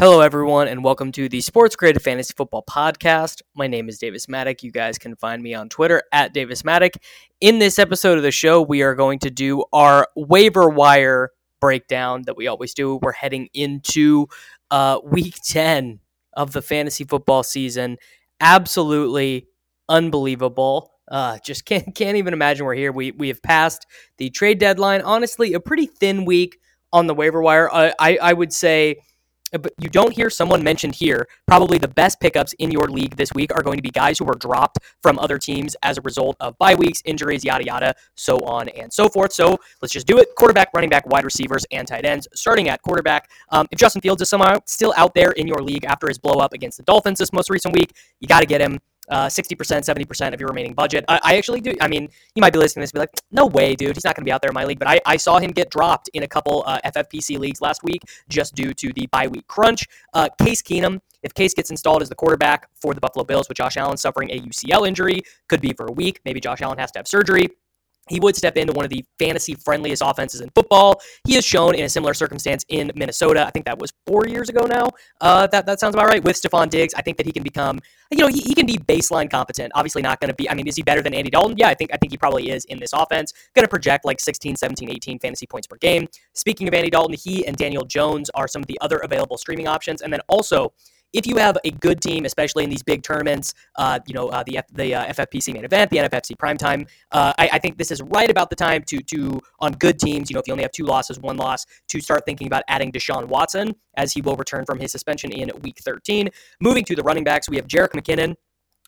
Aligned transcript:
Hello, 0.00 0.20
everyone, 0.20 0.68
and 0.68 0.84
welcome 0.84 1.10
to 1.10 1.28
the 1.28 1.40
Sports 1.40 1.74
Creative 1.74 2.00
Fantasy 2.00 2.32
Football 2.36 2.62
Podcast. 2.70 3.42
My 3.56 3.66
name 3.66 3.88
is 3.88 3.98
Davis 3.98 4.26
Mattek. 4.26 4.62
You 4.62 4.70
guys 4.70 4.96
can 4.96 5.16
find 5.16 5.42
me 5.42 5.54
on 5.54 5.68
Twitter 5.68 6.04
at 6.12 6.32
Davis 6.32 6.62
Mattek. 6.62 6.98
In 7.40 7.58
this 7.58 7.80
episode 7.80 8.16
of 8.16 8.22
the 8.22 8.30
show, 8.30 8.62
we 8.62 8.82
are 8.82 8.94
going 8.94 9.18
to 9.18 9.28
do 9.28 9.64
our 9.72 10.06
waiver 10.14 10.68
wire 10.68 11.30
breakdown 11.60 12.22
that 12.26 12.36
we 12.36 12.46
always 12.46 12.74
do. 12.74 13.00
We're 13.02 13.10
heading 13.10 13.48
into 13.54 14.28
uh, 14.70 15.00
week 15.02 15.34
10 15.44 15.98
of 16.34 16.52
the 16.52 16.62
fantasy 16.62 17.02
football 17.02 17.42
season. 17.42 17.96
Absolutely 18.40 19.48
unbelievable. 19.88 20.92
Uh, 21.08 21.38
just 21.44 21.64
can't 21.64 21.92
can't 21.96 22.16
even 22.16 22.34
imagine 22.34 22.66
we're 22.66 22.74
here. 22.74 22.92
We 22.92 23.10
we 23.10 23.26
have 23.26 23.42
passed 23.42 23.84
the 24.18 24.30
trade 24.30 24.60
deadline. 24.60 25.02
Honestly, 25.02 25.54
a 25.54 25.60
pretty 25.60 25.86
thin 25.86 26.24
week 26.24 26.60
on 26.92 27.08
the 27.08 27.14
waiver 27.14 27.42
wire. 27.42 27.68
Uh, 27.68 27.90
I 27.98 28.16
I 28.22 28.32
would 28.32 28.52
say 28.52 28.98
but 29.52 29.72
you 29.78 29.88
don't 29.88 30.12
hear 30.12 30.30
someone 30.30 30.62
mentioned 30.62 30.94
here. 30.94 31.28
Probably 31.46 31.78
the 31.78 31.88
best 31.88 32.20
pickups 32.20 32.52
in 32.54 32.70
your 32.70 32.88
league 32.88 33.16
this 33.16 33.32
week 33.34 33.52
are 33.54 33.62
going 33.62 33.76
to 33.76 33.82
be 33.82 33.90
guys 33.90 34.18
who 34.18 34.24
were 34.24 34.34
dropped 34.34 34.78
from 35.02 35.18
other 35.18 35.38
teams 35.38 35.76
as 35.82 35.98
a 35.98 36.00
result 36.02 36.36
of 36.40 36.56
bye 36.58 36.74
weeks, 36.74 37.02
injuries, 37.04 37.44
yada 37.44 37.64
yada, 37.64 37.94
so 38.14 38.36
on 38.38 38.68
and 38.70 38.92
so 38.92 39.08
forth. 39.08 39.32
So 39.32 39.58
let's 39.82 39.92
just 39.92 40.06
do 40.06 40.18
it. 40.18 40.28
Quarterback, 40.36 40.70
running 40.74 40.90
back, 40.90 41.06
wide 41.06 41.24
receivers, 41.24 41.64
and 41.70 41.86
tight 41.86 42.04
ends. 42.04 42.28
Starting 42.34 42.68
at 42.68 42.82
quarterback, 42.82 43.30
um, 43.50 43.66
if 43.70 43.78
Justin 43.78 44.02
Fields 44.02 44.22
is 44.22 44.28
somehow 44.28 44.58
still 44.66 44.92
out 44.96 45.14
there 45.14 45.30
in 45.32 45.46
your 45.46 45.62
league 45.62 45.84
after 45.84 46.08
his 46.08 46.18
blow 46.18 46.40
up 46.40 46.52
against 46.52 46.76
the 46.76 46.84
Dolphins 46.84 47.18
this 47.18 47.32
most 47.32 47.50
recent 47.50 47.74
week, 47.74 47.92
you 48.20 48.28
got 48.28 48.40
to 48.40 48.46
get 48.46 48.60
him 48.60 48.78
uh, 49.10 49.26
60%, 49.26 49.56
70% 49.56 50.34
of 50.34 50.40
your 50.40 50.48
remaining 50.48 50.74
budget. 50.74 51.04
I, 51.08 51.20
I, 51.22 51.36
actually 51.36 51.60
do. 51.60 51.74
I 51.80 51.88
mean, 51.88 52.08
you 52.34 52.40
might 52.40 52.52
be 52.52 52.58
listening 52.58 52.82
to 52.82 52.84
this 52.84 52.90
and 52.90 52.96
be 52.96 53.00
like, 53.00 53.10
no 53.30 53.46
way, 53.46 53.74
dude. 53.74 53.96
He's 53.96 54.04
not 54.04 54.14
going 54.14 54.22
to 54.22 54.28
be 54.28 54.32
out 54.32 54.42
there 54.42 54.50
in 54.50 54.54
my 54.54 54.64
league. 54.64 54.78
But 54.78 54.88
I, 54.88 55.00
I 55.06 55.16
saw 55.16 55.38
him 55.38 55.50
get 55.50 55.70
dropped 55.70 56.08
in 56.14 56.22
a 56.22 56.28
couple 56.28 56.64
uh, 56.66 56.80
FFPC 56.84 57.38
leagues 57.38 57.60
last 57.60 57.82
week 57.82 58.02
just 58.28 58.54
due 58.54 58.74
to 58.74 58.92
the 58.92 59.06
bye 59.08 59.28
week 59.28 59.46
crunch. 59.46 59.86
Uh, 60.14 60.28
Case 60.42 60.62
Keenum, 60.62 61.00
if 61.22 61.34
Case 61.34 61.54
gets 61.54 61.70
installed 61.70 62.02
as 62.02 62.08
the 62.08 62.14
quarterback 62.14 62.68
for 62.74 62.94
the 62.94 63.00
Buffalo 63.00 63.24
Bills 63.24 63.48
with 63.48 63.56
Josh 63.56 63.76
Allen 63.76 63.96
suffering 63.96 64.30
a 64.30 64.40
UCL 64.40 64.86
injury, 64.86 65.22
could 65.48 65.60
be 65.60 65.72
for 65.72 65.86
a 65.86 65.92
week. 65.92 66.20
Maybe 66.24 66.40
Josh 66.40 66.60
Allen 66.60 66.78
has 66.78 66.90
to 66.92 66.98
have 66.98 67.08
surgery 67.08 67.48
he 68.10 68.20
would 68.20 68.36
step 68.36 68.56
into 68.56 68.72
one 68.72 68.84
of 68.84 68.90
the 68.90 69.04
fantasy 69.18 69.54
friendliest 69.54 70.02
offenses 70.04 70.40
in 70.40 70.50
football. 70.54 71.00
He 71.26 71.34
has 71.34 71.44
shown 71.44 71.74
in 71.74 71.84
a 71.84 71.88
similar 71.88 72.14
circumstance 72.14 72.64
in 72.68 72.90
Minnesota. 72.94 73.46
I 73.46 73.50
think 73.50 73.66
that 73.66 73.78
was 73.78 73.92
four 74.06 74.26
years 74.26 74.48
ago 74.48 74.66
now. 74.66 74.88
Uh, 75.20 75.46
that, 75.48 75.66
that 75.66 75.80
sounds 75.80 75.94
about 75.94 76.06
right. 76.06 76.22
With 76.22 76.40
Stefon 76.40 76.70
Diggs, 76.70 76.94
I 76.94 77.02
think 77.02 77.16
that 77.16 77.26
he 77.26 77.32
can 77.32 77.42
become, 77.42 77.80
you 78.10 78.18
know, 78.18 78.28
he, 78.28 78.40
he 78.40 78.54
can 78.54 78.66
be 78.66 78.78
baseline 78.78 79.30
competent. 79.30 79.72
Obviously, 79.74 80.02
not 80.02 80.20
going 80.20 80.28
to 80.28 80.34
be, 80.34 80.48
I 80.48 80.54
mean, 80.54 80.66
is 80.66 80.76
he 80.76 80.82
better 80.82 81.02
than 81.02 81.14
Andy 81.14 81.30
Dalton? 81.30 81.56
Yeah, 81.56 81.68
I 81.68 81.74
think 81.74 81.90
I 81.92 81.96
think 81.96 82.12
he 82.12 82.18
probably 82.18 82.50
is 82.50 82.64
in 82.66 82.78
this 82.78 82.92
offense. 82.92 83.32
Going 83.54 83.64
to 83.64 83.68
project 83.68 84.04
like 84.04 84.20
16, 84.20 84.56
17, 84.56 84.90
18 84.90 85.18
fantasy 85.18 85.46
points 85.46 85.66
per 85.66 85.76
game. 85.76 86.06
Speaking 86.34 86.68
of 86.68 86.74
Andy 86.74 86.90
Dalton, 86.90 87.16
he 87.18 87.46
and 87.46 87.56
Daniel 87.56 87.84
Jones 87.84 88.30
are 88.34 88.48
some 88.48 88.62
of 88.62 88.66
the 88.66 88.78
other 88.80 88.98
available 88.98 89.38
streaming 89.38 89.68
options. 89.68 90.02
And 90.02 90.12
then 90.12 90.20
also, 90.28 90.72
if 91.12 91.26
you 91.26 91.36
have 91.36 91.56
a 91.64 91.70
good 91.70 92.00
team, 92.00 92.24
especially 92.24 92.64
in 92.64 92.70
these 92.70 92.82
big 92.82 93.02
tournaments, 93.02 93.54
uh, 93.76 93.98
you 94.06 94.14
know, 94.14 94.28
uh, 94.28 94.42
the 94.44 94.58
F- 94.58 94.68
the 94.72 94.94
uh, 94.94 95.12
FFPC 95.12 95.54
main 95.54 95.64
event, 95.64 95.90
the 95.90 95.98
NFFC 95.98 96.36
primetime, 96.36 96.88
uh, 97.12 97.32
I, 97.38 97.50
I 97.54 97.58
think 97.58 97.78
this 97.78 97.90
is 97.90 98.02
right 98.02 98.30
about 98.30 98.50
the 98.50 98.56
time 98.56 98.82
to 98.88 99.00
to 99.00 99.40
on 99.60 99.72
good 99.72 99.98
teams. 99.98 100.30
You 100.30 100.34
know, 100.34 100.40
if 100.40 100.46
you 100.46 100.52
only 100.52 100.64
have 100.64 100.72
two 100.72 100.84
losses, 100.84 101.18
one 101.18 101.36
loss, 101.36 101.64
to 101.88 102.00
start 102.00 102.24
thinking 102.26 102.46
about 102.46 102.62
adding 102.68 102.92
Deshaun 102.92 103.26
Watson 103.26 103.74
as 103.96 104.12
he 104.12 104.20
will 104.20 104.36
return 104.36 104.64
from 104.64 104.78
his 104.78 104.92
suspension 104.92 105.32
in 105.32 105.50
Week 105.62 105.78
13. 105.84 106.28
Moving 106.60 106.84
to 106.84 106.94
the 106.94 107.02
running 107.02 107.24
backs, 107.24 107.48
we 107.48 107.56
have 107.56 107.66
Jerick 107.66 107.90
McKinnon 107.90 108.34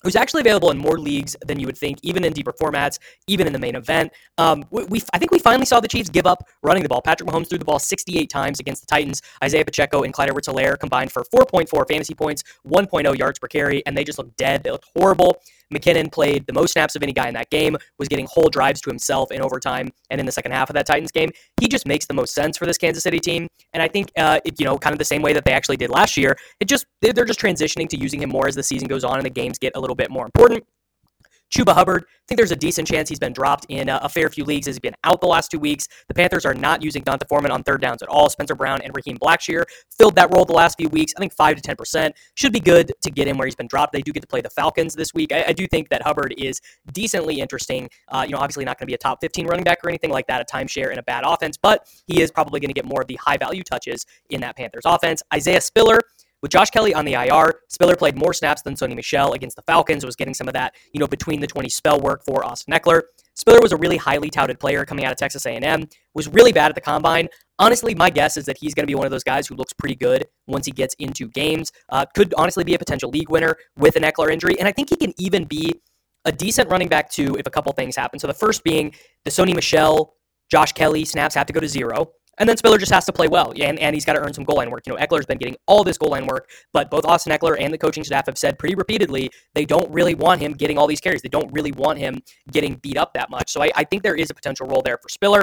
who's 0.02 0.16
actually 0.16 0.40
available 0.40 0.70
in 0.70 0.78
more 0.78 0.98
leagues 0.98 1.36
than 1.46 1.58
you 1.58 1.66
would 1.66 1.76
think, 1.76 1.98
even 2.02 2.24
in 2.24 2.32
deeper 2.32 2.52
formats, 2.52 2.98
even 3.26 3.46
in 3.46 3.52
the 3.52 3.58
main 3.58 3.76
event. 3.76 4.12
Um, 4.38 4.64
we, 4.70 4.84
we, 4.84 5.02
I 5.12 5.18
think 5.18 5.30
we 5.30 5.38
finally 5.38 5.66
saw 5.66 5.80
the 5.80 5.88
Chiefs 5.88 6.08
give 6.08 6.26
up 6.26 6.48
running 6.62 6.82
the 6.82 6.88
ball. 6.88 7.02
Patrick 7.02 7.28
Mahomes 7.28 7.48
threw 7.48 7.58
the 7.58 7.64
ball 7.64 7.78
68 7.78 8.28
times 8.28 8.60
against 8.60 8.82
the 8.82 8.86
Titans. 8.86 9.22
Isaiah 9.42 9.64
Pacheco 9.64 10.02
and 10.02 10.12
Clyde 10.12 10.28
Edwards-Helaire 10.28 10.78
combined 10.78 11.12
for 11.12 11.24
4.4 11.24 11.88
fantasy 11.88 12.14
points, 12.14 12.44
1.0 12.66 13.18
yards 13.18 13.38
per 13.38 13.48
carry, 13.48 13.84
and 13.86 13.96
they 13.96 14.04
just 14.04 14.18
looked 14.18 14.36
dead. 14.36 14.62
They 14.62 14.70
looked 14.70 14.88
horrible. 14.96 15.40
McKinnon 15.72 16.12
played 16.12 16.46
the 16.46 16.52
most 16.52 16.72
snaps 16.72 16.96
of 16.96 17.02
any 17.02 17.12
guy 17.12 17.28
in 17.28 17.34
that 17.34 17.50
game, 17.50 17.76
was 17.98 18.08
getting 18.08 18.26
whole 18.26 18.48
drives 18.48 18.80
to 18.82 18.90
himself 18.90 19.30
in 19.30 19.40
overtime 19.40 19.90
and 20.10 20.20
in 20.20 20.26
the 20.26 20.32
second 20.32 20.52
half 20.52 20.70
of 20.70 20.74
that 20.74 20.86
Titans 20.86 21.12
game. 21.12 21.30
He 21.60 21.68
just 21.68 21.86
makes 21.86 22.06
the 22.06 22.14
most 22.14 22.34
sense 22.34 22.56
for 22.56 22.66
this 22.66 22.78
Kansas 22.78 23.02
City 23.02 23.20
team. 23.20 23.48
And 23.72 23.82
I 23.82 23.88
think, 23.88 24.10
uh, 24.16 24.40
it, 24.44 24.58
you 24.58 24.66
know, 24.66 24.78
kind 24.78 24.92
of 24.92 24.98
the 24.98 25.04
same 25.04 25.22
way 25.22 25.32
that 25.32 25.44
they 25.44 25.52
actually 25.52 25.76
did 25.76 25.90
last 25.90 26.16
year, 26.16 26.36
it 26.60 26.66
just, 26.66 26.86
they're 27.00 27.24
just 27.24 27.40
transitioning 27.40 27.88
to 27.90 27.96
using 27.96 28.22
him 28.22 28.30
more 28.30 28.48
as 28.48 28.54
the 28.54 28.62
season 28.62 28.88
goes 28.88 29.04
on 29.04 29.16
and 29.16 29.24
the 29.24 29.30
games 29.30 29.58
get 29.58 29.72
a 29.76 29.80
little 29.80 29.96
bit 29.96 30.10
more 30.10 30.24
important. 30.24 30.64
Chuba 31.50 31.74
Hubbard, 31.74 32.04
I 32.04 32.22
think 32.28 32.38
there's 32.38 32.52
a 32.52 32.56
decent 32.56 32.86
chance 32.86 33.08
he's 33.08 33.18
been 33.18 33.32
dropped 33.32 33.66
in 33.68 33.88
a, 33.88 33.98
a, 34.02 34.08
fair 34.08 34.28
few 34.28 34.44
leagues 34.44 34.68
as 34.68 34.76
he's 34.76 34.80
been 34.80 34.94
out 35.02 35.20
the 35.20 35.26
last 35.26 35.50
two 35.50 35.58
weeks. 35.58 35.88
The 36.06 36.14
Panthers 36.14 36.46
are 36.46 36.54
not 36.54 36.82
using 36.82 37.02
D'Onta 37.02 37.26
Foreman 37.28 37.50
on 37.50 37.64
third 37.64 37.80
downs 37.80 38.02
at 38.02 38.08
all. 38.08 38.30
Spencer 38.30 38.54
Brown 38.54 38.80
and 38.82 38.94
Raheem 38.94 39.18
Blackshear 39.18 39.64
filled 39.98 40.14
that 40.14 40.32
role 40.32 40.44
the 40.44 40.52
last 40.52 40.78
few 40.78 40.88
weeks. 40.88 41.12
I 41.16 41.20
think 41.20 41.32
5 41.32 41.60
to 41.60 41.76
10% 41.76 42.12
should 42.34 42.52
be 42.52 42.60
good 42.60 42.92
to 43.02 43.10
get 43.10 43.26
him 43.26 43.36
where 43.36 43.46
he's 43.46 43.56
been 43.56 43.66
dropped. 43.66 43.92
They 43.92 44.02
do 44.02 44.12
get 44.12 44.20
to 44.20 44.28
play 44.28 44.40
the 44.40 44.50
Falcons 44.50 44.94
this 44.94 45.12
week. 45.12 45.32
I, 45.32 45.46
I 45.48 45.52
do 45.52 45.66
think 45.66 45.88
that 45.88 46.02
Hubbard 46.02 46.34
is 46.38 46.60
decently 46.92 47.40
interesting. 47.40 47.90
Uh, 48.08 48.24
you 48.24 48.32
know, 48.32 48.38
obviously 48.38 48.64
not 48.64 48.78
going 48.78 48.86
to 48.86 48.90
be 48.90 48.94
a 48.94 48.98
top 48.98 49.18
15 49.20 49.46
running 49.46 49.64
back 49.64 49.78
or 49.84 49.88
anything 49.88 50.10
like 50.10 50.26
that, 50.28 50.40
a 50.40 50.44
timeshare 50.44 50.92
in 50.92 50.98
a 50.98 51.02
bad 51.02 51.24
offense, 51.26 51.56
but 51.60 51.88
he 52.06 52.22
is 52.22 52.30
probably 52.30 52.60
going 52.60 52.68
to 52.68 52.74
get 52.74 52.84
more 52.84 53.00
of 53.02 53.08
the 53.08 53.16
high 53.16 53.36
value 53.36 53.64
touches 53.64 54.06
in 54.30 54.40
that 54.40 54.56
Panthers 54.56 54.84
offense. 54.84 55.20
Isaiah 55.34 55.60
Spiller, 55.60 56.00
with 56.42 56.50
Josh 56.50 56.70
Kelley 56.70 56.94
on 56.94 57.04
the 57.04 57.14
IR, 57.14 57.60
Spiller 57.68 57.96
played 57.96 58.16
more 58.16 58.32
snaps 58.32 58.62
than 58.62 58.74
Sony 58.74 58.94
Michel 58.94 59.32
against 59.32 59.56
the 59.56 59.62
Falcons, 59.62 60.04
was 60.04 60.16
getting 60.16 60.34
some 60.34 60.48
of 60.48 60.54
that, 60.54 60.74
you 60.92 61.00
know, 61.00 61.06
between 61.06 61.40
the 61.40 61.46
20 61.46 61.68
spell 61.68 62.00
work 62.00 62.24
for 62.24 62.44
Austin 62.44 62.72
Ekeler. 62.72 63.02
Spiller 63.34 63.60
was 63.60 63.72
a 63.72 63.76
really 63.76 63.96
highly 63.96 64.30
touted 64.30 64.58
player 64.58 64.84
coming 64.84 65.04
out 65.04 65.12
of 65.12 65.18
Texas 65.18 65.46
A&M, 65.46 65.88
was 66.14 66.28
really 66.28 66.52
bad 66.52 66.68
at 66.68 66.74
the 66.74 66.80
combine. 66.80 67.28
Honestly, 67.58 67.94
my 67.94 68.10
guess 68.10 68.36
is 68.36 68.46
that 68.46 68.56
he's 68.58 68.74
going 68.74 68.84
to 68.84 68.90
be 68.90 68.94
one 68.94 69.06
of 69.06 69.10
those 69.10 69.24
guys 69.24 69.46
who 69.46 69.54
looks 69.54 69.72
pretty 69.72 69.94
good 69.94 70.26
once 70.46 70.66
he 70.66 70.72
gets 70.72 70.94
into 70.98 71.28
games. 71.28 71.72
Uh, 71.90 72.04
could 72.14 72.32
honestly 72.36 72.64
be 72.64 72.74
a 72.74 72.78
potential 72.78 73.10
league 73.10 73.30
winner 73.30 73.56
with 73.76 73.96
an 73.96 74.02
Ekeler 74.02 74.32
injury, 74.32 74.58
and 74.58 74.66
I 74.66 74.72
think 74.72 74.90
he 74.90 74.96
can 74.96 75.12
even 75.18 75.44
be 75.44 75.72
a 76.24 76.32
decent 76.32 76.70
running 76.70 76.88
back 76.88 77.10
too 77.10 77.36
if 77.38 77.46
a 77.46 77.50
couple 77.50 77.72
things 77.72 77.96
happen. 77.96 78.18
So 78.18 78.26
the 78.26 78.34
first 78.34 78.64
being 78.64 78.94
the 79.24 79.30
Sony 79.30 79.54
Michel, 79.54 80.14
Josh 80.50 80.72
Kelley 80.72 81.04
snaps 81.04 81.34
have 81.34 81.46
to 81.46 81.52
go 81.52 81.60
to 81.60 81.68
zero. 81.68 82.12
And 82.38 82.48
then 82.48 82.56
Spiller 82.56 82.78
just 82.78 82.92
has 82.92 83.04
to 83.04 83.12
play 83.12 83.28
well, 83.28 83.52
and, 83.60 83.78
and 83.78 83.94
he's 83.94 84.04
got 84.04 84.14
to 84.14 84.20
earn 84.20 84.32
some 84.32 84.44
goal 84.44 84.56
line 84.56 84.70
work. 84.70 84.86
You 84.86 84.94
know, 84.94 84.98
Ekeler's 84.98 85.26
been 85.26 85.36
getting 85.36 85.56
all 85.66 85.84
this 85.84 85.98
goal 85.98 86.10
line 86.10 86.26
work, 86.26 86.48
but 86.72 86.90
both 86.90 87.04
Austin 87.04 87.32
Ekeler 87.32 87.56
and 87.60 87.72
the 87.72 87.76
coaching 87.76 88.02
staff 88.02 88.26
have 88.26 88.38
said 88.38 88.58
pretty 88.58 88.74
repeatedly 88.74 89.30
they 89.54 89.66
don't 89.66 89.90
really 89.90 90.14
want 90.14 90.40
him 90.40 90.52
getting 90.52 90.78
all 90.78 90.86
these 90.86 91.00
carries. 91.00 91.20
They 91.20 91.28
don't 91.28 91.52
really 91.52 91.72
want 91.72 91.98
him 91.98 92.22
getting 92.50 92.76
beat 92.76 92.96
up 92.96 93.12
that 93.14 93.30
much. 93.30 93.50
So 93.50 93.62
I, 93.62 93.70
I 93.74 93.84
think 93.84 94.02
there 94.02 94.14
is 94.14 94.30
a 94.30 94.34
potential 94.34 94.66
role 94.66 94.80
there 94.82 94.98
for 95.02 95.08
Spiller. 95.10 95.42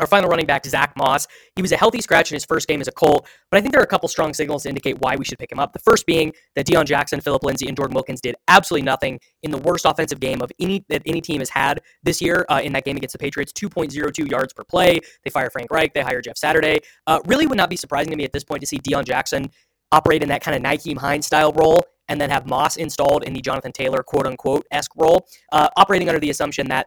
Our 0.00 0.06
final 0.06 0.30
running 0.30 0.46
back, 0.46 0.64
Zach 0.64 0.94
Moss. 0.96 1.28
He 1.54 1.60
was 1.60 1.70
a 1.70 1.76
healthy 1.76 2.00
scratch 2.00 2.30
in 2.30 2.34
his 2.36 2.46
first 2.46 2.66
game 2.66 2.80
as 2.80 2.88
a 2.88 2.92
Colt, 2.92 3.28
but 3.50 3.58
I 3.58 3.60
think 3.60 3.72
there 3.72 3.80
are 3.80 3.84
a 3.84 3.88
couple 3.88 4.08
strong 4.08 4.32
signals 4.32 4.62
to 4.62 4.70
indicate 4.70 4.98
why 5.00 5.16
we 5.16 5.24
should 5.24 5.38
pick 5.38 5.52
him 5.52 5.58
up. 5.58 5.74
The 5.74 5.80
first 5.80 6.06
being 6.06 6.32
that 6.56 6.66
Deon 6.66 6.86
Jackson, 6.86 7.20
Phillip 7.20 7.44
Lindsay, 7.44 7.68
and 7.68 7.76
Jordan 7.76 7.94
Wilkins 7.94 8.22
did 8.22 8.34
absolutely 8.48 8.86
nothing 8.86 9.20
in 9.42 9.50
the 9.50 9.58
worst 9.58 9.84
offensive 9.84 10.18
game 10.18 10.40
of 10.40 10.50
any 10.58 10.84
that 10.88 11.02
any 11.04 11.20
team 11.20 11.40
has 11.40 11.50
had 11.50 11.82
this 12.02 12.22
year 12.22 12.46
uh, 12.48 12.60
in 12.64 12.72
that 12.72 12.84
game 12.84 12.96
against 12.96 13.12
the 13.12 13.18
Patriots. 13.18 13.52
2.02 13.52 14.30
yards 14.30 14.54
per 14.54 14.64
play. 14.64 14.98
They 15.24 15.30
fire 15.30 15.50
Frank 15.50 15.70
Reich. 15.70 15.92
They 15.92 16.00
hire 16.00 16.22
Jeff 16.22 16.38
Saturday. 16.38 16.80
Uh, 17.06 17.20
really 17.26 17.46
would 17.46 17.58
not 17.58 17.68
be 17.68 17.76
surprising 17.76 18.10
to 18.12 18.16
me 18.16 18.24
at 18.24 18.32
this 18.32 18.44
point 18.44 18.62
to 18.62 18.66
see 18.66 18.78
Deon 18.78 19.04
Jackson 19.04 19.50
operate 19.92 20.22
in 20.22 20.30
that 20.30 20.42
kind 20.42 20.56
of 20.56 20.62
Nyheim 20.62 20.96
Hines 20.96 21.26
style 21.26 21.52
role 21.52 21.84
and 22.08 22.20
then 22.20 22.30
have 22.30 22.46
Moss 22.46 22.76
installed 22.76 23.24
in 23.24 23.32
the 23.32 23.40
Jonathan 23.40 23.72
Taylor 23.72 24.02
quote 24.02 24.26
unquote 24.26 24.66
esque 24.70 24.92
role, 24.96 25.26
uh, 25.52 25.68
operating 25.76 26.08
under 26.08 26.20
the 26.20 26.30
assumption 26.30 26.68
that 26.68 26.86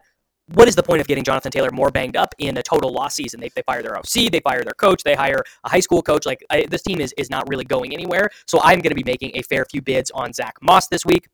what 0.53 0.67
is 0.67 0.75
the 0.75 0.83
point 0.83 1.01
of 1.01 1.07
getting 1.07 1.23
Jonathan 1.23 1.51
Taylor 1.51 1.71
more 1.71 1.89
banged 1.89 2.15
up 2.15 2.35
in 2.37 2.57
a 2.57 2.63
total 2.63 2.91
loss 2.91 3.15
season? 3.15 3.39
They, 3.39 3.49
they 3.55 3.63
fire 3.63 3.81
their 3.81 3.97
OC, 3.97 4.31
they 4.31 4.41
fire 4.43 4.63
their 4.63 4.73
coach, 4.73 5.03
they 5.03 5.15
hire 5.15 5.43
a 5.63 5.69
high 5.69 5.79
school 5.79 6.01
coach. 6.01 6.25
Like 6.25 6.45
I, 6.49 6.65
this 6.69 6.83
team 6.83 7.01
is 7.01 7.13
is 7.17 7.29
not 7.29 7.47
really 7.49 7.65
going 7.65 7.93
anywhere. 7.93 8.29
So 8.47 8.59
I'm 8.61 8.79
going 8.79 8.91
to 8.91 8.95
be 8.95 9.03
making 9.03 9.31
a 9.35 9.41
fair 9.41 9.65
few 9.65 9.81
bids 9.81 10.11
on 10.11 10.33
Zach 10.33 10.55
Moss 10.61 10.87
this 10.87 11.05
week. 11.05 11.27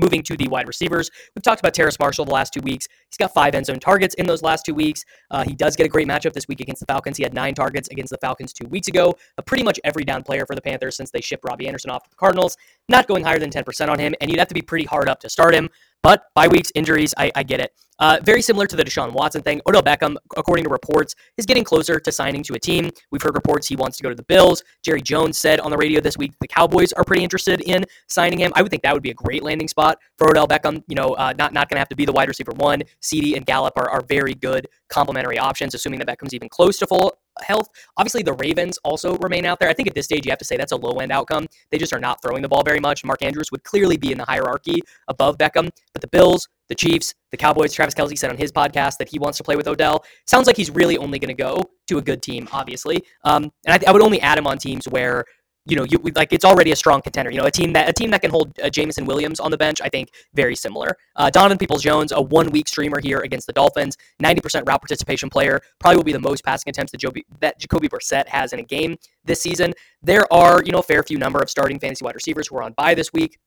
Moving 0.00 0.22
to 0.22 0.36
the 0.36 0.46
wide 0.46 0.68
receivers, 0.68 1.10
we've 1.34 1.42
talked 1.42 1.58
about 1.58 1.74
Terrace 1.74 1.98
Marshall 1.98 2.24
the 2.24 2.30
last 2.30 2.52
two 2.52 2.60
weeks. 2.60 2.86
He's 3.10 3.16
got 3.16 3.34
five 3.34 3.56
end 3.56 3.66
zone 3.66 3.80
targets 3.80 4.14
in 4.14 4.26
those 4.26 4.40
last 4.40 4.64
two 4.64 4.72
weeks. 4.72 5.04
Uh, 5.32 5.42
he 5.42 5.52
does 5.52 5.74
get 5.74 5.84
a 5.84 5.88
great 5.88 6.06
matchup 6.06 6.32
this 6.32 6.46
week 6.46 6.60
against 6.60 6.78
the 6.78 6.86
Falcons. 6.86 7.16
He 7.16 7.24
had 7.24 7.34
nine 7.34 7.54
targets 7.54 7.88
against 7.88 8.12
the 8.12 8.18
Falcons 8.18 8.52
two 8.52 8.68
weeks 8.68 8.86
ago. 8.86 9.16
A 9.36 9.42
pretty 9.42 9.64
much 9.64 9.80
every 9.82 10.04
down 10.04 10.22
player 10.22 10.46
for 10.46 10.54
the 10.54 10.62
Panthers 10.62 10.96
since 10.96 11.10
they 11.10 11.20
shipped 11.20 11.44
Robby 11.44 11.66
Anderson 11.66 11.90
off 11.90 12.04
to 12.04 12.10
the 12.10 12.14
Cardinals. 12.14 12.56
Not 12.88 13.08
going 13.08 13.24
higher 13.24 13.40
than 13.40 13.50
10% 13.50 13.88
on 13.88 13.98
him, 13.98 14.14
and 14.20 14.30
you'd 14.30 14.38
have 14.38 14.46
to 14.48 14.54
be 14.54 14.62
pretty 14.62 14.84
hard 14.84 15.08
up 15.08 15.18
to 15.20 15.28
start 15.28 15.54
him. 15.56 15.68
But 16.02 16.24
bye 16.34 16.48
weeks, 16.48 16.70
injuries, 16.74 17.12
I, 17.16 17.30
I 17.34 17.42
get 17.42 17.60
it. 17.60 17.72
Uh, 17.98 18.18
very 18.22 18.40
similar 18.40 18.66
to 18.66 18.76
the 18.76 18.82
Deshaun 18.82 19.12
Watson 19.12 19.42
thing. 19.42 19.60
Odell 19.66 19.82
Beckham, 19.82 20.16
according 20.34 20.64
to 20.64 20.70
reports, 20.70 21.14
is 21.36 21.44
getting 21.44 21.62
closer 21.62 22.00
to 22.00 22.10
signing 22.10 22.42
to 22.44 22.54
a 22.54 22.58
team. 22.58 22.90
We've 23.10 23.20
heard 23.20 23.34
reports 23.34 23.68
he 23.68 23.76
wants 23.76 23.98
to 23.98 24.02
go 24.02 24.08
to 24.08 24.14
the 24.14 24.22
Bills. 24.22 24.64
Jerry 24.82 25.02
Jones 25.02 25.36
said 25.36 25.60
on 25.60 25.70
the 25.70 25.76
radio 25.76 26.00
this 26.00 26.16
week 26.16 26.32
the 26.40 26.48
Cowboys 26.48 26.94
are 26.94 27.04
pretty 27.04 27.22
interested 27.22 27.60
in 27.60 27.84
signing 28.08 28.38
him. 28.38 28.52
I 28.56 28.62
would 28.62 28.70
think 28.70 28.82
that 28.84 28.94
would 28.94 29.02
be 29.02 29.10
a 29.10 29.14
great 29.14 29.42
landing 29.42 29.68
spot 29.68 29.98
for 30.16 30.30
Odell 30.30 30.48
Beckham. 30.48 30.82
You 30.88 30.94
know, 30.94 31.08
uh, 31.10 31.34
not 31.36 31.52
not 31.52 31.68
going 31.68 31.76
to 31.76 31.80
have 31.80 31.90
to 31.90 31.96
be 31.96 32.06
the 32.06 32.12
wide 32.12 32.28
receiver 32.28 32.52
one. 32.56 32.82
CeeDee 33.02 33.36
and 33.36 33.44
Gallup 33.44 33.74
are, 33.76 33.90
are 33.90 34.00
very 34.00 34.32
good 34.32 34.66
complementary 34.88 35.38
options, 35.38 35.74
assuming 35.74 35.98
that 35.98 36.08
Beckham's 36.08 36.32
even 36.32 36.48
close 36.48 36.78
to 36.78 36.86
full 36.86 37.18
health. 37.42 37.68
Obviously, 37.96 38.22
the 38.22 38.34
Ravens 38.34 38.78
also 38.84 39.16
remain 39.18 39.44
out 39.46 39.58
there. 39.60 39.68
I 39.68 39.74
think 39.74 39.88
at 39.88 39.94
this 39.94 40.06
stage, 40.06 40.24
you 40.26 40.30
have 40.32 40.38
to 40.38 40.44
say 40.44 40.56
that's 40.56 40.72
a 40.72 40.76
low 40.76 40.98
end 40.98 41.12
outcome. 41.12 41.46
They 41.70 41.78
just 41.78 41.92
are 41.92 42.00
not 42.00 42.22
throwing 42.22 42.42
the 42.42 42.48
ball 42.48 42.62
very 42.62 42.80
much. 42.80 43.04
Mark 43.04 43.22
Andrews 43.22 43.50
would 43.52 43.64
clearly 43.64 43.96
be 43.96 44.12
in 44.12 44.18
the 44.18 44.24
hierarchy 44.24 44.80
above 45.08 45.38
Beckham, 45.38 45.70
but 45.92 46.00
the 46.00 46.08
Bills, 46.08 46.48
the 46.68 46.74
Chiefs, 46.74 47.14
the 47.30 47.36
Cowboys, 47.36 47.72
Travis 47.72 47.94
Kelce 47.94 48.16
said 48.16 48.30
on 48.30 48.36
his 48.36 48.52
podcast 48.52 48.98
that 48.98 49.08
he 49.08 49.18
wants 49.18 49.38
to 49.38 49.44
play 49.44 49.56
with 49.56 49.68
Odell. 49.68 50.04
Sounds 50.26 50.46
like 50.46 50.56
he's 50.56 50.70
really 50.70 50.96
only 50.98 51.18
going 51.18 51.34
to 51.34 51.42
go 51.42 51.62
to 51.88 51.98
a 51.98 52.02
good 52.02 52.22
team, 52.22 52.48
obviously. 52.52 53.02
Um, 53.24 53.50
and 53.66 53.82
I, 53.84 53.90
I 53.90 53.92
would 53.92 54.02
only 54.02 54.20
add 54.20 54.38
him 54.38 54.46
on 54.46 54.58
teams 54.58 54.86
where 54.88 55.24
you 55.66 55.76
know, 55.76 55.84
you 55.84 55.98
like 56.14 56.32
it's 56.32 56.44
already 56.44 56.72
a 56.72 56.76
strong 56.76 57.02
contender. 57.02 57.30
You 57.30 57.38
know, 57.38 57.44
a 57.44 57.50
team 57.50 57.72
that 57.74 57.88
a 57.88 57.92
team 57.92 58.10
that 58.10 58.22
can 58.22 58.30
hold 58.30 58.58
uh, 58.60 58.70
Jameson 58.70 59.04
Williams 59.04 59.40
on 59.40 59.50
the 59.50 59.58
bench, 59.58 59.80
I 59.82 59.88
think, 59.88 60.10
very 60.34 60.54
similar. 60.54 60.96
Uh, 61.16 61.30
Donovan 61.30 61.58
Peoples 61.58 61.82
Jones, 61.82 62.12
a 62.12 62.20
one 62.20 62.50
week 62.50 62.66
streamer 62.66 63.00
here 63.00 63.18
against 63.18 63.46
the 63.46 63.52
Dolphins, 63.52 63.96
ninety 64.20 64.40
percent 64.40 64.66
route 64.66 64.80
participation 64.80 65.28
player, 65.28 65.60
probably 65.78 65.96
will 65.96 66.04
be 66.04 66.12
the 66.12 66.20
most 66.20 66.44
passing 66.44 66.70
attempts 66.70 66.92
that, 66.92 66.98
Joby, 66.98 67.26
that 67.40 67.58
Jacoby 67.58 67.88
Brissett 67.88 68.26
has 68.28 68.52
in 68.52 68.60
a 68.60 68.64
game 68.64 68.96
this 69.24 69.42
season. 69.42 69.72
There 70.02 70.32
are 70.32 70.62
you 70.64 70.72
know 70.72 70.78
a 70.78 70.82
fair 70.82 71.02
few 71.02 71.18
number 71.18 71.40
of 71.40 71.50
starting 71.50 71.78
fantasy 71.78 72.04
wide 72.04 72.14
receivers 72.14 72.48
who 72.48 72.56
are 72.56 72.62
on 72.62 72.72
bye 72.72 72.94
this 72.94 73.12
week. 73.12 73.38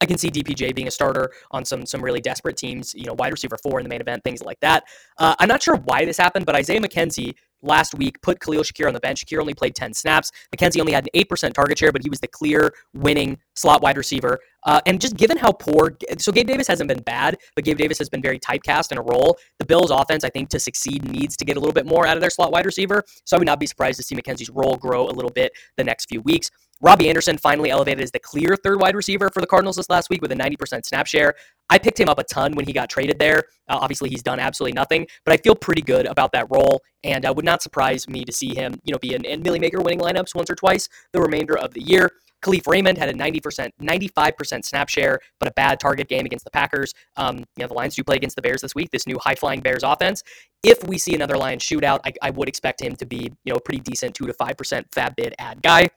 I 0.00 0.06
can 0.06 0.16
see 0.16 0.30
DPJ 0.30 0.74
being 0.74 0.86
a 0.86 0.92
starter 0.92 1.32
on 1.50 1.64
some 1.64 1.84
some 1.84 2.02
really 2.02 2.20
desperate 2.20 2.56
teams, 2.56 2.94
you 2.94 3.06
know, 3.06 3.14
wide 3.14 3.32
receiver 3.32 3.56
four 3.62 3.80
in 3.80 3.84
the 3.84 3.88
main 3.88 4.00
event, 4.00 4.22
things 4.22 4.42
like 4.42 4.60
that. 4.60 4.84
Uh, 5.18 5.34
I'm 5.38 5.48
not 5.48 5.62
sure 5.62 5.76
why 5.76 6.04
this 6.04 6.18
happened, 6.18 6.46
but 6.46 6.54
Isaiah 6.54 6.80
McKenzie 6.80 7.34
last 7.62 7.94
week 7.94 8.20
put 8.22 8.40
Khalil 8.40 8.62
Shakir 8.62 8.86
on 8.86 8.94
the 8.94 9.00
bench. 9.00 9.24
Shakir 9.24 9.40
only 9.40 9.54
played 9.54 9.74
10 9.74 9.94
snaps. 9.94 10.30
McKenzie 10.54 10.80
only 10.80 10.92
had 10.92 11.08
an 11.12 11.20
8% 11.24 11.52
target 11.52 11.78
share, 11.78 11.92
but 11.92 12.02
he 12.02 12.10
was 12.10 12.20
the 12.20 12.28
clear 12.28 12.72
winning 12.94 13.38
slot 13.56 13.82
wide 13.82 13.96
receiver. 13.96 14.38
Uh, 14.64 14.80
and 14.86 15.00
just 15.00 15.16
given 15.16 15.36
how 15.36 15.52
poor, 15.52 15.96
so 16.18 16.32
Gabe 16.32 16.46
Davis 16.46 16.66
hasn't 16.66 16.88
been 16.88 17.02
bad, 17.02 17.36
but 17.54 17.64
Gabe 17.64 17.78
Davis 17.78 17.98
has 17.98 18.08
been 18.08 18.20
very 18.20 18.38
typecast 18.38 18.92
in 18.92 18.98
a 18.98 19.02
role. 19.02 19.38
The 19.58 19.64
Bills' 19.64 19.90
offense, 19.90 20.24
I 20.24 20.30
think, 20.30 20.48
to 20.50 20.60
succeed 20.60 21.08
needs 21.08 21.36
to 21.36 21.44
get 21.44 21.56
a 21.56 21.60
little 21.60 21.72
bit 21.72 21.86
more 21.86 22.06
out 22.06 22.16
of 22.16 22.20
their 22.20 22.30
slot 22.30 22.52
wide 22.52 22.66
receiver. 22.66 23.04
So 23.24 23.36
I 23.36 23.38
would 23.38 23.46
not 23.46 23.60
be 23.60 23.66
surprised 23.66 23.98
to 23.98 24.02
see 24.02 24.14
McKenzie's 24.14 24.50
role 24.50 24.76
grow 24.76 25.08
a 25.08 25.12
little 25.12 25.30
bit 25.30 25.52
the 25.76 25.84
next 25.84 26.06
few 26.06 26.20
weeks. 26.22 26.50
Robby 26.80 27.08
Anderson 27.08 27.36
finally 27.38 27.70
elevated 27.70 28.02
as 28.02 28.10
the 28.10 28.20
clear 28.20 28.56
third 28.56 28.80
wide 28.80 28.94
receiver 28.94 29.30
for 29.30 29.40
the 29.40 29.46
Cardinals 29.46 29.76
this 29.76 29.90
last 29.90 30.10
week 30.10 30.22
with 30.22 30.30
a 30.32 30.36
90% 30.36 30.84
snap 30.84 31.06
share. 31.06 31.34
I 31.70 31.78
picked 31.78 31.98
him 31.98 32.08
up 32.08 32.18
a 32.18 32.24
ton 32.24 32.54
when 32.54 32.66
he 32.66 32.72
got 32.72 32.88
traded 32.88 33.18
there. 33.18 33.44
Uh, 33.68 33.78
obviously, 33.80 34.08
he's 34.08 34.22
done 34.22 34.38
absolutely 34.38 34.74
nothing, 34.74 35.06
but 35.24 35.34
I 35.34 35.38
feel 35.38 35.54
pretty 35.54 35.82
good 35.82 36.06
about 36.06 36.32
that 36.32 36.46
role, 36.50 36.80
and 37.02 37.26
uh, 37.26 37.32
would 37.34 37.44
not 37.44 37.62
surprise 37.62 38.08
me 38.08 38.24
to 38.24 38.32
see 38.32 38.54
him, 38.54 38.80
you 38.84 38.92
know, 38.92 38.98
be 38.98 39.14
in, 39.14 39.24
in 39.24 39.42
Milly 39.42 39.58
Maker 39.58 39.80
winning 39.80 40.00
lineups 40.00 40.34
once 40.34 40.50
or 40.50 40.54
twice 40.54 40.88
the 41.12 41.20
remainder 41.20 41.58
of 41.58 41.74
the 41.74 41.82
year. 41.82 42.10
Kalif 42.42 42.68
Raymond 42.68 42.98
had 42.98 43.08
a 43.08 43.12
90%, 43.12 43.70
95% 43.82 44.64
snap 44.64 44.88
share, 44.88 45.18
but 45.40 45.48
a 45.48 45.52
bad 45.52 45.80
target 45.80 46.08
game 46.08 46.24
against 46.24 46.44
the 46.44 46.50
Packers. 46.52 46.94
Um, 47.16 47.38
you 47.38 47.44
know, 47.58 47.66
the 47.66 47.74
Lions 47.74 47.96
do 47.96 48.04
play 48.04 48.16
against 48.16 48.36
the 48.36 48.42
Bears 48.42 48.60
this 48.60 48.76
week, 48.76 48.90
this 48.92 49.08
new 49.08 49.18
high 49.18 49.34
flying 49.34 49.60
Bears 49.60 49.82
offense. 49.82 50.22
If 50.62 50.86
we 50.86 50.98
see 50.98 51.14
another 51.14 51.36
Lions 51.36 51.64
shootout, 51.64 52.00
I, 52.04 52.12
I 52.22 52.30
would 52.30 52.48
expect 52.48 52.80
him 52.80 52.94
to 52.96 53.06
be, 53.06 53.32
you 53.44 53.52
know, 53.52 53.56
a 53.56 53.60
pretty 53.60 53.80
decent 53.80 54.14
2 54.14 54.26
to 54.26 54.32
5% 54.32 54.90
FAAB 54.90 55.16
bid 55.16 55.34
ad 55.38 55.62
guy. 55.62 55.88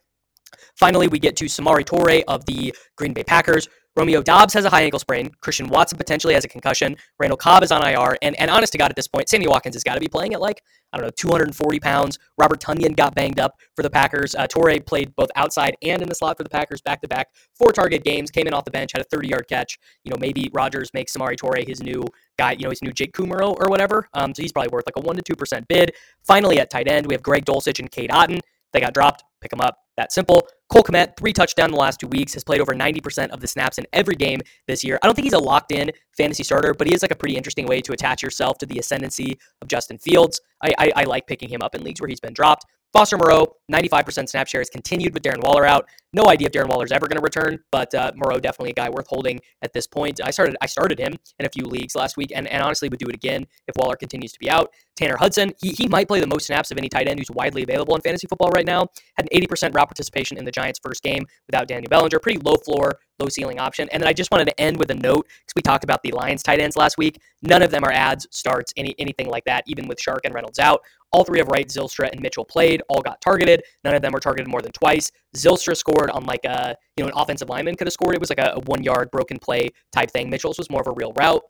Finally, 0.76 1.08
we 1.08 1.20
get 1.20 1.36
to 1.38 1.46
Samori 1.46 1.84
Toure 1.84 2.24
of 2.28 2.46
the 2.46 2.74
Green 2.96 3.14
Bay 3.14 3.24
Packers. 3.24 3.68
Romeo 3.98 4.22
Doubs 4.22 4.54
has 4.54 4.64
a 4.64 4.70
high 4.70 4.84
ankle 4.84 5.00
sprain. 5.00 5.32
Christian 5.42 5.68
Watson 5.68 5.98
potentially 5.98 6.34
has 6.34 6.46
a 6.46 6.48
concussion. 6.48 6.96
Randall 7.20 7.36
Cobb 7.36 7.62
is 7.62 7.74
on 7.74 7.86
IR. 7.86 8.18
And, 8.22 8.40
and 8.40 8.50
honest 8.50 8.72
to 8.72 8.78
God, 8.78 8.90
at 8.90 8.96
this 8.96 9.08
point, 9.08 9.28
Sammy 9.28 9.48
Watkins 9.48 9.76
has 9.76 9.84
got 9.84 9.96
to 9.96 10.00
be 10.00 10.08
playing 10.08 10.34
at 10.34 10.40
like, 10.40 10.62
I 10.94 10.98
don't 10.98 11.06
know, 11.06 11.12
240 11.18 11.80
pounds. 11.82 12.18
Robert 12.38 12.62
Tonyan 12.62 12.96
got 12.96 13.16
banged 13.16 13.40
up 13.40 13.56
for 13.76 13.84
the 13.84 13.90
Packers. 13.90 14.34
Uh, 14.34 14.48
Toure 14.48 14.86
played 14.86 15.14
both 15.16 15.30
outside 15.36 15.76
and 15.82 16.02
in 16.02 16.08
the 16.08 16.16
slot 16.16 16.38
for 16.38 16.44
the 16.44 16.50
Packers 16.50 16.80
back 16.82 17.02
to 17.02 17.08
back. 17.10 17.28
Four 17.54 17.74
target 17.74 18.06
games, 18.06 18.32
came 18.32 18.48
in 18.48 18.54
off 18.54 18.64
the 18.64 18.72
bench, 18.72 18.92
had 18.94 19.02
a 19.02 19.10
30 19.10 19.28
yard 19.28 19.48
catch. 19.50 19.78
You 20.06 20.12
know, 20.12 20.18
maybe 20.18 20.50
Rodgers 20.54 20.90
makes 20.94 21.14
Samori 21.14 21.36
Toure 21.36 21.68
his 21.68 21.84
new 21.84 22.06
guy, 22.38 22.54
you 22.54 22.64
know, 22.64 22.70
his 22.70 22.82
new 22.82 22.94
Jake 22.94 23.12
Kumerow 23.12 23.58
or 23.60 23.70
whatever. 23.70 24.08
Um, 24.14 24.34
so 24.34 24.42
he's 24.42 24.54
probably 24.54 24.70
worth 24.70 24.86
like 24.88 25.04
a 25.04 25.06
1% 25.06 25.22
to 25.22 25.36
2% 25.36 25.68
bid. 25.68 25.92
Finally, 26.24 26.60
at 26.60 26.70
tight 26.70 26.88
end, 26.88 27.08
we 27.08 27.14
have 27.14 27.22
Greg 27.22 27.44
Dulcich 27.44 27.80
and 27.80 27.92
Cade 27.92 28.10
Otton. 28.10 28.40
They 28.72 28.80
got 28.80 28.94
dropped. 28.94 29.26
Pick 29.42 29.52
them 29.52 29.60
up. 29.60 29.78
That 30.02 30.12
simple. 30.12 30.48
Cole 30.70 30.82
Kmet, 30.82 31.16
three 31.16 31.32
touchdowns 31.32 31.68
in 31.68 31.74
the 31.74 31.80
last 31.80 32.00
two 32.00 32.08
weeks, 32.08 32.34
has 32.34 32.44
played 32.44 32.60
over 32.60 32.74
90% 32.74 33.30
of 33.30 33.40
the 33.40 33.48
snaps 33.48 33.78
in 33.78 33.86
every 33.94 34.16
game 34.16 34.40
this 34.68 34.84
year. 34.84 34.98
I 35.04 35.06
don't 35.06 35.14
think 35.14 35.26
he's 35.26 35.34
a 35.34 35.38
locked 35.38 35.72
in 35.72 35.92
fantasy 36.18 36.42
starter, 36.42 36.74
but 36.74 36.88
he 36.88 36.94
is 36.96 37.04
like 37.04 37.12
a 37.12 37.16
pretty 37.16 37.38
interesting 37.38 37.68
way 37.68 37.82
to 37.82 37.94
attach 37.94 38.24
yourself 38.24 38.58
to 38.60 38.66
the 38.66 38.80
ascendancy 38.80 39.38
of 39.62 39.68
Justin 39.68 40.00
Fields. 40.00 40.42
I, 40.64 40.72
I, 40.80 40.92
I 40.96 41.04
like 41.04 41.28
picking 41.28 41.50
him 41.50 41.62
up 41.62 41.76
in 41.76 41.84
leagues 41.84 42.02
where 42.02 42.08
he's 42.08 42.20
been 42.20 42.34
dropped. 42.34 42.66
Foster 42.94 43.18
Moreau, 43.18 43.56
95% 43.72 44.28
snap 44.28 44.48
share 44.48 44.60
has 44.60 44.70
continued 44.70 45.14
with 45.14 45.24
Darren 45.24 45.42
Waller 45.42 45.66
out. 45.66 45.88
No 46.12 46.26
idea 46.28 46.48
if 46.48 46.52
Darren 46.52 46.68
Waller's 46.68 46.92
ever 46.92 47.08
going 47.08 47.18
to 47.18 47.24
return, 47.24 47.58
but 47.72 47.94
uh, 47.96 48.12
Moreau 48.18 48.38
definitely 48.38 48.72
a 48.72 48.74
guy 48.74 48.90
worth 48.90 49.08
holding 49.08 49.40
at 49.62 49.72
this 49.72 49.88
point. 49.88 50.20
I 50.22 50.30
started 50.32 50.58
I 50.62 50.66
started 50.66 51.00
him 51.00 51.14
in 51.40 51.46
a 51.46 51.50
few 51.50 51.64
leagues 51.64 51.96
last 51.96 52.18
week, 52.18 52.34
and, 52.36 52.50
and 52.50 52.62
honestly 52.62 52.90
would 52.90 53.00
do 53.00 53.08
it 53.08 53.16
again 53.16 53.48
if 53.70 53.76
Waller 53.78 53.96
continues 53.96 54.34
to 54.34 54.40
be 54.40 54.50
out. 54.50 54.74
Tanner 54.98 55.16
Hudson, 55.16 55.54
he, 55.62 55.70
he 55.70 55.88
might 55.88 56.10
play 56.10 56.20
the 56.20 56.28
most 56.28 56.48
snaps 56.48 56.70
of 56.70 56.78
any 56.78 56.90
tight 56.90 57.08
end 57.08 57.18
who's 57.18 57.32
widely 57.32 57.64
available 57.64 57.96
in 57.96 58.02
fantasy 58.02 58.28
football 58.28 58.50
right 58.50 58.66
now. 58.66 58.88
Had 59.16 59.30
an 59.32 59.42
80% 59.42 59.74
route 59.74 59.88
participation 59.88 60.38
in 60.38 60.44
the 60.44 60.52
Giants' 60.52 60.80
first 60.84 61.02
game 61.02 61.26
without 61.48 61.70
Daniel 61.70 61.90
Bellinger. 61.90 62.20
Pretty 62.20 62.40
low 62.40 62.56
floor, 62.56 63.00
low 63.20 63.30
ceiling 63.30 63.58
option. 63.58 63.88
And 63.94 64.04
then 64.04 64.10
I 64.10 64.14
just 64.14 64.32
wanted 64.32 64.46
to 64.46 64.60
end 64.60 64.78
with 64.78 64.92
a 64.92 64.96
note 64.96 65.28
because 65.28 65.54
we 65.56 65.62
talked 65.62 65.86
about 65.86 66.04
the 66.04 66.12
Lions 66.12 66.44
tight 66.44 66.60
ends 66.60 66.76
last 66.76 66.98
week. 66.98 67.22
None 67.42 67.62
of 67.62 67.72
them 67.72 67.86
are 67.86 67.92
ads, 67.92 68.28
starts, 68.32 68.74
any 68.76 68.94
anything 69.00 69.28
like 69.28 69.46
that, 69.46 69.64
even 69.66 69.88
with 69.88 70.00
Shark 70.00 70.22
and 70.26 70.34
Reynolds 70.34 70.60
out. 70.60 70.82
All 71.12 71.24
three 71.24 71.40
of 71.40 71.48
Wright, 71.48 71.68
Zylstra, 71.68 72.10
and 72.12 72.22
Mitchell 72.22 72.46
played. 72.46 72.82
All 72.90 73.02
got 73.02 73.20
targeted. 73.22 73.64
None 73.84 73.96
of 73.96 74.02
them 74.02 74.12
were 74.12 74.20
targeted 74.20 74.50
more 74.50 74.62
than 74.62 74.72
twice. 74.72 75.12
Zylstra 75.36 75.76
scored 75.76 76.10
on 76.12 76.26
like 76.26 76.46
a, 76.46 76.76
you 76.96 77.04
know, 77.04 77.10
an 77.10 77.14
offensive 77.16 77.50
lineman 77.50 77.76
could 77.76 77.88
have 77.88 77.94
scored. 77.94 78.16
It 78.16 78.22
was 78.22 78.30
like 78.30 78.40
a, 78.40 78.54
a 78.56 78.60
one 78.62 78.84
yard 78.84 79.12
broken 79.12 79.38
play 79.40 79.70
type 79.92 80.12
thing. 80.12 80.30
Mitchell's 80.30 80.58
was 80.58 80.70
more 80.70 80.82
of 80.82 80.88
a 80.88 80.94
real 80.94 81.14
route. 81.14 81.44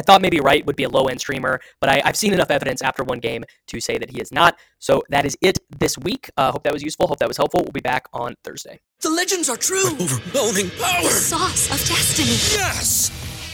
I 0.00 0.04
thought 0.04 0.22
maybe 0.22 0.38
Wright 0.40 0.64
would 0.64 0.76
be 0.76 0.84
a 0.84 0.88
low 0.88 1.06
end 1.06 1.20
streamer, 1.20 1.60
but 1.80 1.90
I, 1.90 2.00
have 2.04 2.16
seen 2.16 2.32
enough 2.32 2.50
evidence 2.50 2.82
after 2.82 3.02
one 3.02 3.18
game 3.18 3.44
to 3.66 3.80
say 3.80 3.98
that 3.98 4.10
he 4.10 4.20
is 4.20 4.30
not. 4.30 4.56
So 4.78 5.02
that 5.10 5.26
is 5.26 5.36
it 5.40 5.58
this 5.80 5.98
week. 5.98 6.30
Uh, 6.36 6.52
hope 6.52 6.62
that 6.62 6.72
was 6.72 6.82
useful. 6.82 7.08
Hope 7.08 7.18
that 7.18 7.26
was 7.26 7.36
helpful. 7.36 7.62
We'll 7.62 7.72
be 7.72 7.80
back 7.80 8.08
on 8.12 8.36
Thursday. 8.44 8.78
The 9.00 9.10
legends 9.10 9.48
are 9.48 9.56
true. 9.56 9.88
Overwhelming 10.00 10.70
power! 10.70 11.02
The 11.02 11.10
sauce 11.10 11.66
of 11.66 11.78
destiny. 11.88 12.28
Yes! 12.28 13.17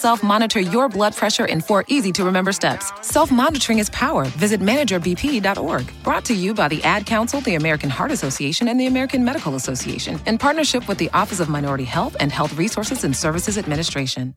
Self 0.00 0.22
monitor 0.22 0.60
your 0.60 0.88
blood 0.88 1.14
pressure 1.14 1.44
in 1.44 1.60
four 1.60 1.84
easy 1.86 2.10
to 2.12 2.24
remember 2.24 2.52
steps. 2.52 2.90
Self 3.02 3.30
monitoring 3.30 3.80
is 3.80 3.90
power. 3.90 4.24
Visit 4.38 4.60
managerbp.org. 4.60 5.92
Brought 6.02 6.24
to 6.24 6.32
you 6.32 6.54
by 6.54 6.68
the 6.68 6.82
Ad 6.84 7.04
Council, 7.04 7.42
the 7.42 7.56
American 7.56 7.90
Heart 7.90 8.12
Association, 8.12 8.68
and 8.68 8.80
the 8.80 8.86
American 8.86 9.22
Medical 9.22 9.56
Association 9.56 10.18
in 10.24 10.38
partnership 10.38 10.88
with 10.88 10.96
the 10.96 11.10
Office 11.10 11.38
of 11.38 11.50
Minority 11.50 11.84
Health 11.84 12.16
and 12.18 12.32
Health 12.32 12.56
Resources 12.56 13.04
and 13.04 13.14
Services 13.14 13.58
Administration. 13.58 14.34